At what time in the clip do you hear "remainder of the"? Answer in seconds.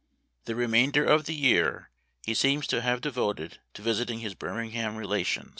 0.55-1.35